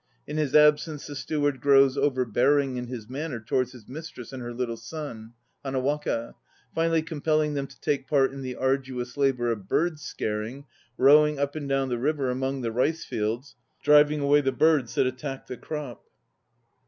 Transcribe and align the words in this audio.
In 0.25 0.37
his 0.37 0.55
absence 0.55 1.05
the 1.05 1.15
steward 1.15 1.61
grows 1.61 1.95
overbearing 1.95 2.75
in 2.75 2.87
his 2.87 3.07
manner 3.07 3.39
towards 3.39 3.71
his 3.73 3.87
mistress 3.87 4.33
and 4.33 4.41
her 4.41 4.51
litttle 4.51 4.79
son, 4.79 5.33
Hanawaka, 5.63 6.33
finally 6.73 7.03
compelling 7.03 7.53
them 7.53 7.67
to 7.67 7.79
take 7.79 8.07
part 8.07 8.33
in 8.33 8.41
the 8.41 8.55
arduous 8.55 9.15
labour 9.15 9.51
of 9.51 9.67
"bird 9.67 9.99
scaring,"' 9.99 10.65
rowing 10.97 11.37
up 11.37 11.55
and 11.55 11.69
down 11.69 11.89
the 11.89 11.99
river 11.99 12.31
among 12.31 12.61
the 12.61 12.71
rice 12.71 13.05
fields, 13.05 13.55
driving 13.83 14.21
away 14.21 14.41
the 14.41 14.51
birds 14.51 14.95
that 14.95 15.05
attack 15.05 15.45
the 15.45 15.55
crop. 15.55 16.03